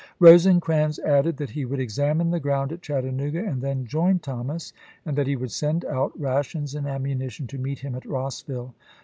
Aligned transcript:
Rosecrans 0.19 0.97
added 0.97 1.37
that 1.37 1.51
he 1.51 1.63
would 1.63 1.79
examine 1.79 2.31
the 2.31 2.39
ground 2.39 2.71
at 2.71 2.81
Chattanooga 2.81 3.37
and 3.45 3.61
then 3.61 3.85
join 3.85 4.17
Thomas, 4.17 4.73
and 5.05 5.15
that 5.15 5.27
he 5.27 5.35
would 5.35 5.51
send 5.51 5.85
out 5.85 6.19
rations 6.19 6.73
and 6.73 6.87
ammunition 6.87 7.45
to 7.45 7.59
meet 7.59 7.77
him 7.81 7.93
at 7.93 8.07
Rossville. 8.07 8.73